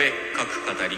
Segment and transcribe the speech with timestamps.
[0.00, 0.96] 俺各語り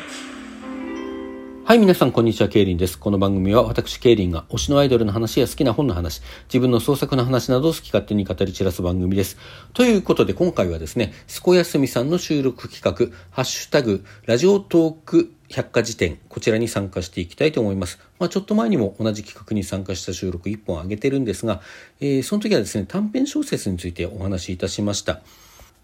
[1.65, 2.97] はい、皆さん、こんにちは、ケイリンです。
[2.97, 9.39] この番組は、私、ケイリンが推しのアイドルの話や好きな本の話、自分の創作の話などを好き勝手に語り散らす番組です。
[9.73, 12.81] ということで、今回はですね、すこやすみさんの収録企
[13.11, 17.99] 画、ハッシュタグ、ラジオトーク百科事典、こちらに参加していきたいと思います。
[18.21, 21.61] まあ、ちょっと前にも同じ企画に参加した収録1本上げてるんですが、
[21.99, 25.23] えー、その時はですね、短編小説についてお話しいたしました。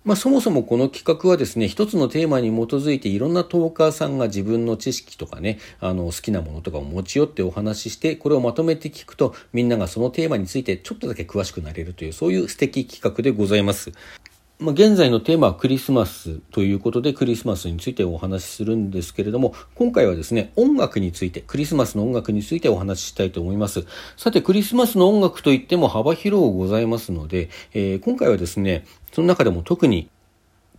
[0.09, 13.93] まあ、そもそもこの企画はですね、一つのテーマに基づいていろんなトーカーさんが自分の知識とかね、あの好きなものとかを持ち寄ってお話しして、これをまとめて聞くと、みんながそのテーマについてちょっとだけ詳しくなれるという、そういう素敵企画でございます。
[14.61, 23.87] まあ、現在のテーマはクリスマスということでクリスマスについてお話しするんですけれども今回はですね音楽についてクリスマスの音楽についてお話ししたいと思います。
[24.17, 30.11] さてクリスマスの音楽といっても幅広ございますので、えー、今回はですねその中でも特に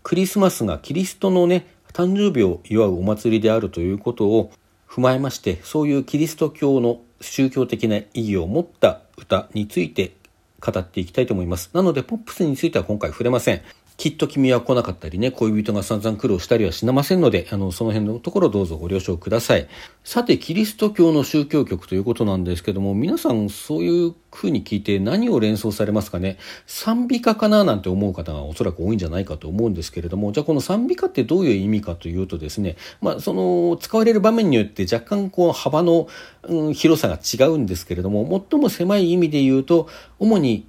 [0.03, 4.51] クリスマスがキリストのね、誕生日を祝うお祭りであるということを
[4.87, 10.13] 踏まえまして、そういうキリスト教の宗教的な意義を持った歌について
[10.59, 11.71] 語っていきたいと思います。
[11.73, 13.61] なので、ポップスについては今回触れません。
[13.99, 19.67] きっと君は来なかったりね、恋人が散々苦労したりはしなませんので、あの、その辺のところどうぞご了承ください。
[20.05, 26.37] さて、キリスト教の宗教曲ということなんですけども、皆さんそういう風に聞いて何を連想されますかね？
[26.65, 36.07] 賛美歌かななんて思う方がおそらく多いんじゃないかと思うんですけれども、じゃあこの賛美歌ってどういう意味かというとですね、まあ、その、使われる場面によって若干こう幅の、
[36.43, 39.89] うん、広さが違うんですけれども、最も狭い意味で言うと、
[40.19, 40.68] 主に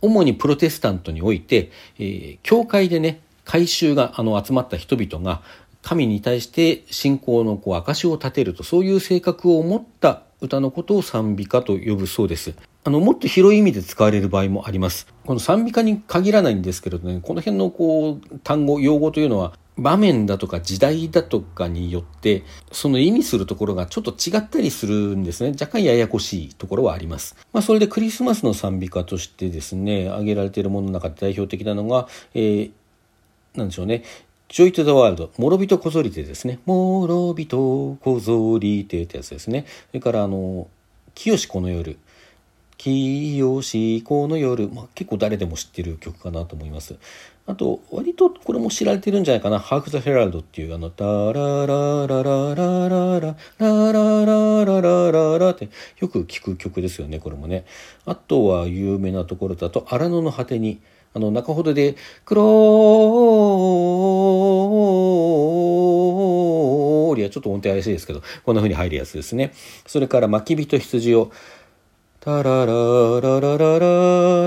[0.00, 5.42] 主にプロテスタントにおいて、えー、教会でね、改宗があの集まった人々が
[5.82, 12.54] 神に対して信仰のこう証を立てると、そういう性格を持った歌のことを賛美歌と呼ぶそうです。
[12.84, 15.06] あの、もっと広い意味で使われる場合もあります。
[15.24, 32.70] この賛美歌に限らないんですけれどね、この辺のこう、単語、用語というのは、場面だとか時代だとかによってその意味するところがちょっと違ったりするんですね若干ややこしいところはあります、まあ、それでクリスマスの賛美歌としてですね挙げられているものの中で代表的なのが、えー、
[33.54, 34.02] なんでしょうね
[34.50, 36.58] Joy to the World、諸人こぞりてですね。
[36.66, 39.64] 諸人こぞりてってやつですね。
[39.92, 40.66] それから、あの、
[41.14, 41.96] 清この夜。
[42.76, 44.68] 清この夜。
[44.68, 46.96] まあ、結構誰でも知ってる曲かなと思います。
[47.46, 49.60] あと、割とこれも知られてるんじゃないかな。
[49.60, 55.68] ハーク・ザ・ヘラルドっていうあの、タララララララララララララララって
[56.00, 57.66] よく聞く曲ですよね、これもね。
[58.04, 60.80] あとは有名なところだと、荒野の果てに、
[61.12, 69.52] あの、中ほどで、クローリア、ちょっと音程怪しいですけど、こんな風に入るやつですね。
[69.86, 71.32] それから、巻き人羊を、
[72.20, 72.74] タララ
[73.22, 73.78] ララララ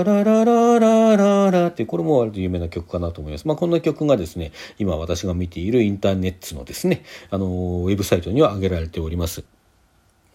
[0.04, 3.48] ララララララってこれも割と有名な曲かなと思います。
[3.48, 9.42] まあこんな曲がですね、今私が見ているインターネットのですね、あのウェブサイトには上げられております。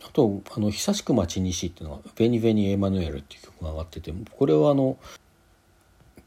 [0.03, 4.97] あと、あの、久しく町西っていうのは、ベニベニエマヌエルっていう曲が上がってて、これはあの、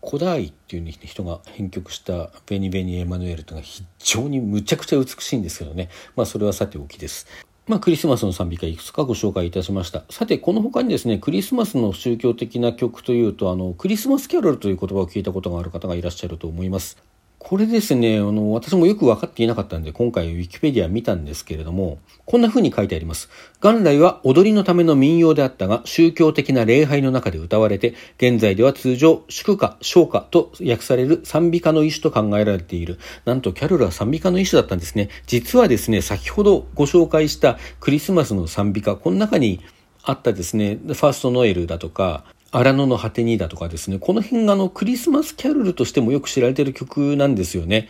[0.04, 5.90] 古代っていう人が編曲したベニベニエマヌエルというのが非常にむちゃくちゃ美しいんですけどね。
[6.16, 7.26] まあそれはさておきです。
[7.68, 10.02] まあ、クリスマスの賛美歌いくつかご紹介いたしました。
[10.10, 16.98] さて、この他にですね、クリスマスの宗教的な曲というと、あの、クリスマスキャロルという言葉を聞いたことがある方がいらっしゃると思います。
[17.44, 23.30] これですね、あの、私もよく分かっていなかったんで、今回ウィキペディア見たんですけれども、こんな風に書いてあります。
[23.60, 33.00] 元来は踊りのための民謡であったが、宗教的な礼拝の中で歌われて、現在では通常、祝歌、唱歌と訳される賛美歌の一種と考えられている。
[33.24, 35.08] なんと、キャロルは賛美歌の一種だったんですね。
[35.26, 39.58] 実はですね、先ほどご紹介したクリスマスの賛美歌、この中に
[40.04, 47.88] あったですね、ファーストノエルだとか、荒野の果てにだとかですね、この辺があのクリスマスキャロルとしてもよく知られている曲なんですよね。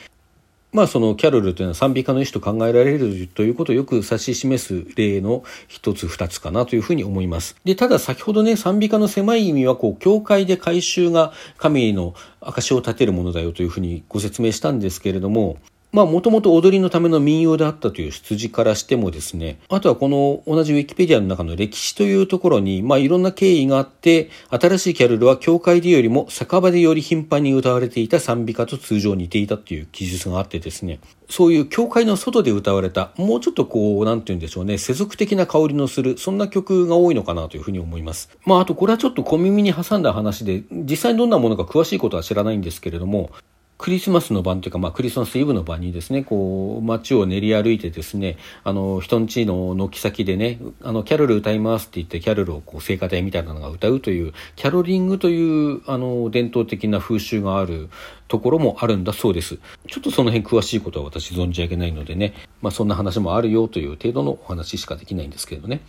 [0.72, 7.56] まあそのキャロルというのは賛美歌の一種と考えられるということをよく指し示す例の一つ二つかなというふうに思います。
[7.64, 15.58] で、ただ先ほどね、賛美歌の狭い意味はこう、教会で改宗が神の証を立てるものだよというふうにご説明したんですけれども、
[15.92, 30.98] まあ、もともと踊りのための民謡であったという出自からしてもですね、あとはこの同じウィキペディアの中の歴史というところに、まあ、いろんな経緯があって、新しいキャロルは教会でよりも酒場でより頻繁に歌われていた賛美歌と通常似ていたという記述があってですね、
[31.28, 38.30] そういう教会の外で歌われた、もうちょっとこう、なんて言うんでしょうね、世俗的な香りのする、そんな曲が多いのかなというふうに思います。
[38.46, 43.30] まあ、あとこれはちょっと小耳に挟んだ話で、実際にどんなものか詳しいことは知らないんですけれども、
[43.78, 57.88] クリスマスの晩というか、まあ、クリスマスイブの晩にですね、こう、街を練り歩いてですね、あの、人んちの軒先でね、あの、キャロル歌いますって言って、キャロルをこう、聖歌隊みたいなのが歌うという、キャロリングという、あの、伝統的な風習がある
[58.28, 59.58] ところもあるんだそうです。
[59.88, 65.80] ちょっとその辺詳しいことは私存じ上げないのでね、まあ、そんな話もあるよという程度のお話しかできないんですけれどね。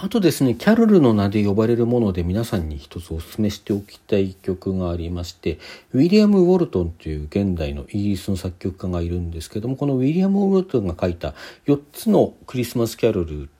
[0.00, 5.58] あとですね、キャロルの名で呼ばれるもので皆さんに一つお勧めしておきたい曲がありまして、
[5.92, 11.34] ウィリアム・ウォルトンという現代のイギリスの作曲家がいるんですけども、このウィリアム・ウォルトンが書いた
[11.66, 13.50] 4つのクリスマスキャロル、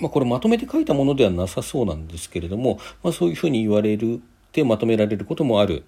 [0.00, 4.18] まあこれまとめて書いたものではなさそうなんですけれども、まあそういうふうに言われるっ
[4.50, 5.84] てまとめられることもある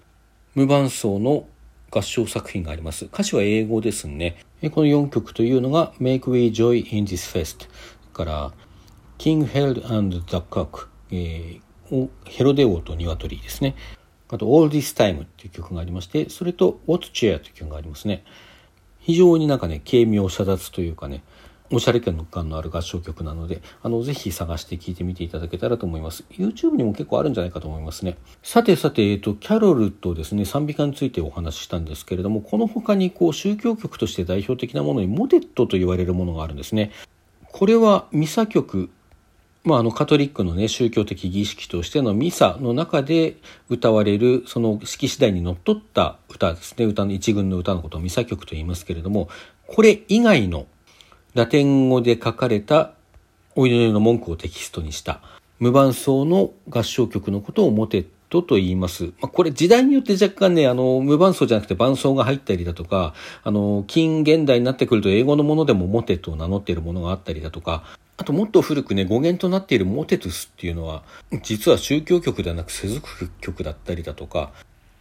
[0.55, 1.45] 無伴奏の
[1.89, 3.07] 合唱作品があります。
[3.07, 4.37] 歌詞は英語ですね。
[4.71, 7.67] この4曲というのが Make We Joy in This Fest
[8.13, 8.53] から
[9.21, 13.75] King Herod and the Cock、えー、ヘロデ王と鶏ですね。
[14.29, 18.23] あと All This Time っていう曲がありまして、それと What Chair という曲がありますね。
[18.99, 21.21] 非常になんかね、軽妙遮奪というかね、
[21.71, 26.23] おしゃれ感のある合唱曲なので、あの、ぜひ探して聴いてみていただけたらと思います。
[26.31, 28.17] YouTube にも結構あるんじゃないかと思いますね。
[28.41, 36.89] さてさて、えっと、キャロルとですね、賛美歌についてお話ししたんですけれども、この他にこう、宗教曲として代表的なものにモテットと言われるものがあるんですね。
[37.51, 38.89] これはミサ曲
[39.63, 43.37] まあ、あのカトリックのね宗教的儀式としてのミサの中で
[43.69, 49.29] 歌われるその式次第にのっとった歌ですね歌の一群の歌のことをミサ曲と言いますけれども
[49.67, 50.65] これ以外の
[51.35, 52.93] ラテン語で書かれた
[53.55, 55.21] お祈りの文句をテキストにした
[55.59, 59.05] 無伴奏の合唱曲のことをモテットと言います。
[59.05, 63.13] まあ、これ時代によって若干ね、あの、無伴奏じゃなくて伴奏が入ったりだとか、
[63.43, 67.83] あの、近現代になってくると英語のものでもモテットを名乗っているものがあったりだとか、
[68.21, 71.01] あともっと古くね、語源となっているモテトゥスっていうのは、
[71.41, 74.51] 実は宗教曲ではなく世俗曲だったりだとか、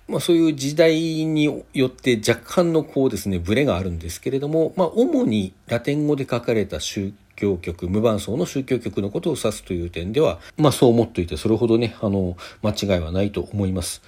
[0.08, 0.94] まあそういう時代
[1.26, 1.44] に
[1.74, 14.00] よって若干のこうですね、ブレがあるんですけれども、まあ主にラテン語で書かれた宗教曲、無伴奏の宗教曲のことを指すという点では、まあそう思っていて、それほどね、あの、間違いはないと思います。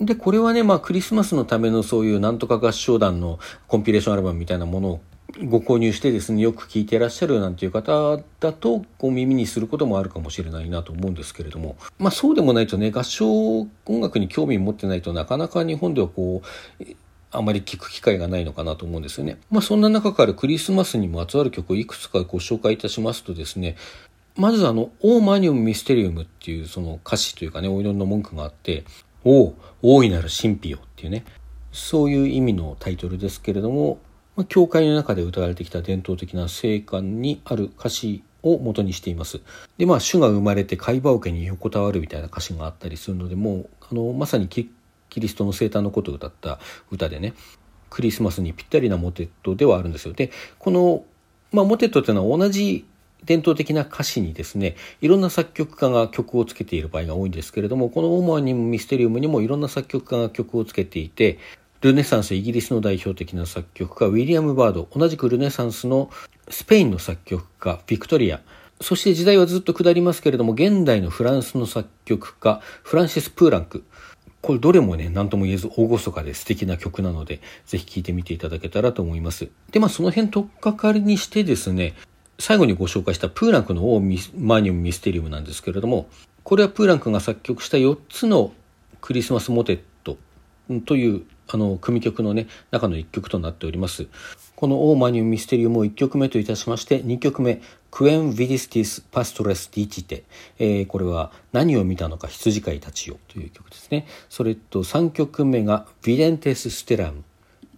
[0.00, 3.38] で、これはね、まあクリスマスのためのそういうなんとか合唱団の
[3.68, 5.00] コンピレーションアルバムみたいなものを
[5.44, 13.68] ご購入してですねよく聞いてらっしゃるなんていう方だとこう耳にすることもあるかもしれないなと思うんですけれどもまあそうでもないとね合唱音
[14.00, 16.42] 楽に興味持ってないとなかなか日本ではこ
[16.80, 16.84] う
[17.32, 19.38] あまり聞く機会がないのかなと思うんですよね。
[19.50, 23.74] まあそんな中からクリスマスにまつわる曲をいくつかご紹介いたしますとですね
[24.36, 28.84] まずあの、オーマニウムミステリウムっていうその歌詞というかね、お祈りの文句があって、
[29.24, 31.24] お大いなる神秘よっていうね、
[31.70, 33.98] そういう意味のタイトルですけれども、
[34.36, 39.40] まあ、教会の中で歌われてきた伝統的な聖歌にある歌詞を元にしています。
[39.78, 44.70] で、まあ、主が生まれて貝羽桶に横たわるみたいな歌詞があったりするので、もう、あの、まさにキ
[45.16, 46.58] リストの生誕のことを歌った
[46.90, 47.34] 歌でね、
[47.90, 50.14] クリスマスにぴったりなモテットではあるんですよ。
[50.14, 51.04] で、この、
[51.52, 52.84] まあ、モテットっていうのは同じ
[53.24, 61.38] 伝統的な歌詞にですね、いろんな作曲家が曲をつけている場合が多いんですけれども、このオーマーニム・ミステリウムにもいろんな作曲家が曲をつけていて、
[61.84, 64.88] ルネサンスイギリスの代表的な作曲家ウィリアム・バード。
[64.96, 66.08] 同じくルネサンスの
[66.48, 68.40] スペインの作曲家ビクトリア。
[68.80, 73.84] そして時代はずっと下りますけれども現代のフランスの作曲家フランシス・プーランク。
[74.40, 79.50] これどれもね何とも言えず大ごそかで素敵な曲なのでぜひ聴いてみていただけたらと思います。
[79.70, 81.92] でまあその辺取っかかりにしてですね
[82.38, 86.08] 最後にご紹介したプーランクのオーマニウム・ミステリウムなんですけれども
[86.44, 88.54] これはプーランクが作曲した4つの
[89.02, 90.16] クリスマスモテット
[90.86, 94.06] というあの組曲のね中の1曲となっております。
[94.56, 97.60] この「オーマニウム・ミステリウム」を1曲目といたしまして2曲目
[97.90, 100.24] 「Quem vidistis pastores dicite」
[100.58, 104.06] えー、これは「何を見たのか羊飼いたちよ」という曲ですね。
[104.28, 107.24] それと3曲目が「Videntes stellam」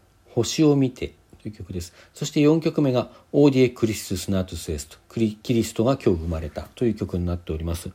[0.35, 1.93] 「星を見て」という曲です。
[2.15, 4.99] そして4曲目が「Hodie Christus natus est」
[5.43, 7.91] キリストが今日生まれたという曲になっております。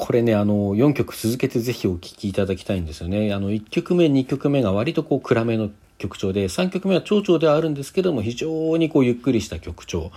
[0.00, 3.34] これね、あの、4曲続けてぜひお聴きいただきたいんですよね。
[3.34, 10.10] あの、1曲目、2曲目が割とこう暗めの曲調で、3曲目は長調ではあるんですけども、非常にこうゆっくりした曲調。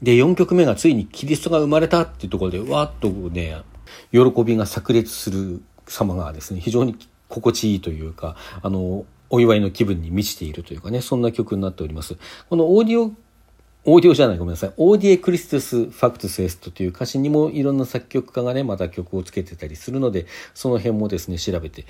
[0.00, 3.56] で、4曲目がついにキリストが生まれたっていうところで、わーっとね、
[4.12, 6.96] 喜びが炸裂する様がですね、非常に
[7.28, 12.16] 心地いいというか、あの、お祝いの気分に満ちているというかね、そんな曲になっております。
[12.48, 13.12] このオーディオ
[13.84, 14.72] オーディオじゃない、ごめんなさい。
[14.76, 21.86] Hodie Christus factus est という歌詞にもいろんな作曲家がね、また曲をつけてたりするので、その辺もですね、調べて、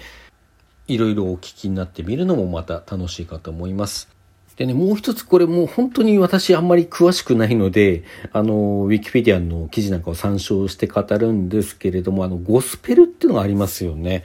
[0.87, 4.09] いろいろお聞きになってみるのもまた楽しいかと思います。
[4.55, 14.23] でね、もう一つこれもう本当に私あんまり詳しくないので、あの、ウィキペディアの記事なんかを参照して語るんですけれども、あの、ゴスペルっていうのがありますよね。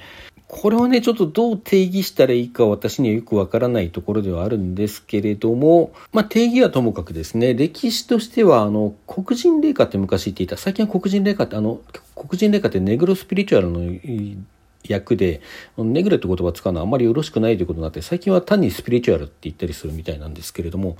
[0.48, 11.82] これはね、ちょっとどう定義したらいいか私にはよくわからないところではあるんですけれども、まあ定義はともかくですね、歴史としては、あの、黒人霊下って昔言っていた、最近は黒人霊下って、あの、
[12.16, 13.82] 黒人霊下ってネグロスピリチュアルの
[14.88, 15.42] 役で、
[15.78, 20.98] ネグレって言葉使うのはあまりよろしくないということになって、最近は単にスピリチュアルって言ったりするみたいなんですけれども、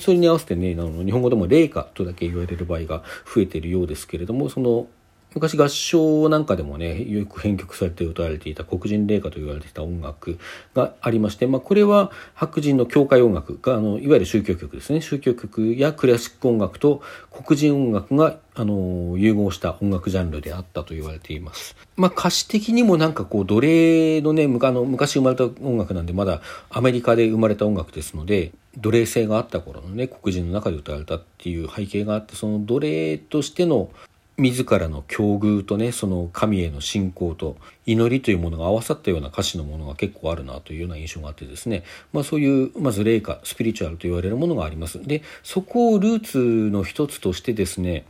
[0.00, 4.88] それに合わせてね、あの日本語でも霊下とだけ言われる場合が増えているようですけれども、その
[5.34, 10.38] 昔合唱なんかでもね、よく編曲されて歌われていた黒人霊歌と言われていた音楽
[10.74, 15.00] がありまして、まあこれは白人の教会音楽が、あの、いわゆる宗教曲ですね。
[15.00, 21.76] 宗教曲やクラシック音楽と黒人音楽が、あの、融合した音楽ジャンルであったと言われています。
[21.96, 33.90] まあ歌詞的にもなんかこう、奴隷のね、あの昔生まれた音楽なんで、まだアメリカで生まれた音楽ですので、奴隷制があった頃のね、黒人の中で歌われたっていう背景があって、その奴隷としての
[34.38, 45.02] 自らの境遇とね、その神への信仰と祈りというものが合わさったような歌詞のものが結構あるなというような印象があってですね、まあそういう、まず霊歌、スピリチュアルと言われるものがあります。
[45.02, 46.38] で、そこをルーツ
[46.70, 48.06] の一つとしてですね、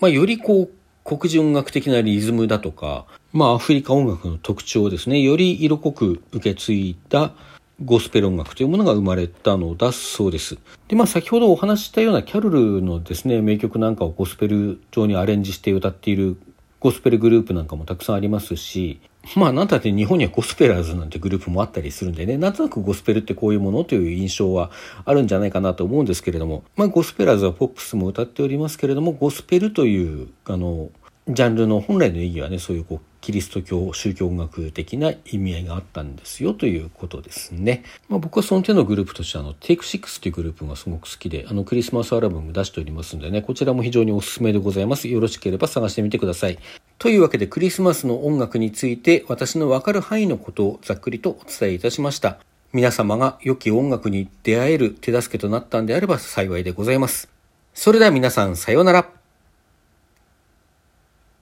[0.00, 0.70] まあよりこう、
[1.04, 7.34] 黒人音楽的なリズムだとか、まあアフリカ音楽の特徴をですね、より色濃く受け継いだ
[7.84, 10.58] ゴスペル音楽というものが生まれたのだそうです。
[10.88, 16.36] で、まあ先ほどお話ししたようなキャロルのですね、名曲なんかをゴスペル調にアレンジして歌っている
[16.80, 19.00] ゴスペルグループなんかもたくさんありますし、
[19.36, 24.72] まあなんたって日本にはゴスペラーズなんてグループもあったりするんでね、なんとなくゴスペルってこういうものという印象は
[25.04, 30.90] あるんじゃないかなと思うんですけれども、まあゴスペラーズはポップスも歌っておりますけれども、ゴスペルという、あの、
[31.28, 37.84] ジャンルの本来の意義はね、そういうこう、キリスト教、宗教音楽的な意味合いがあったんですよということですね。
[38.08, 45.08] まあ、僕はその手のグループとしてあの、テイク6というグループがすごく好きで、あの、クリスマスアルバム出しておりますんでね、こちらも非常におすすめでございます。
[45.08, 46.58] よろしければ探してみてください。
[46.98, 52.38] というわけでクリスマスの音楽について私のわかる範囲のことをざっくりとお伝えいたしました。
[52.72, 57.28] 皆様が良き音楽に出会える手助けとなったんであれば幸いでございます。
[57.72, 59.17] それでは皆さんさようなら。